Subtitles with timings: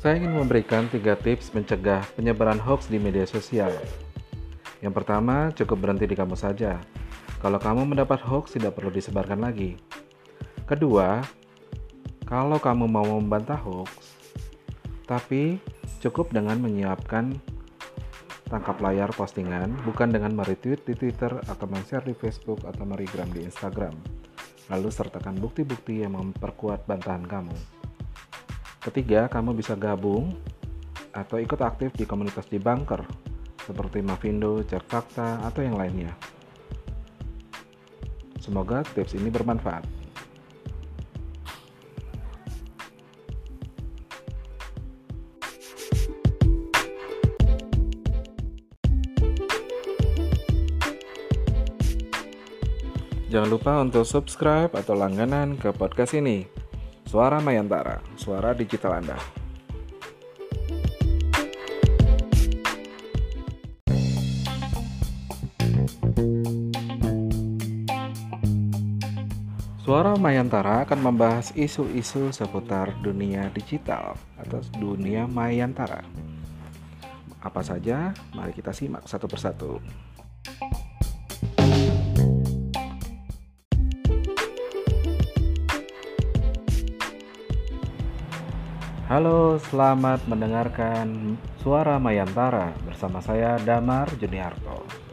[0.00, 3.68] Saya ingin memberikan tiga tips mencegah penyebaran hoax di media sosial.
[4.80, 6.80] Yang pertama, cukup berhenti di kamu saja.
[7.44, 9.76] Kalau kamu mendapat hoax, tidak perlu disebarkan lagi.
[10.64, 11.20] Kedua,
[12.24, 14.16] kalau kamu mau membantah hoax,
[15.04, 15.60] tapi
[16.00, 17.36] cukup dengan menyiapkan
[18.48, 23.44] tangkap layar postingan, bukan dengan meretweet di Twitter atau men-share di Facebook atau meregram di
[23.44, 23.92] Instagram.
[24.72, 27.79] Lalu sertakan bukti-bukti yang memperkuat bantahan kamu.
[28.80, 30.32] Ketiga, kamu bisa gabung
[31.12, 33.04] atau ikut aktif di komunitas di bunker
[33.60, 36.16] seperti Mavindo, Cek Fakta, atau yang lainnya.
[38.40, 39.84] Semoga tips ini bermanfaat.
[53.28, 56.59] Jangan lupa untuk subscribe atau langganan ke podcast ini.
[57.10, 59.18] Suara Mayantara, suara digital Anda.
[69.82, 76.06] Suara Mayantara akan membahas isu-isu seputar dunia digital atau dunia Mayantara.
[77.42, 78.14] Apa saja?
[78.38, 79.82] Mari kita simak satu persatu.
[89.10, 95.09] Halo, selamat mendengarkan Suara Mayantara bersama saya Damar Juniarto.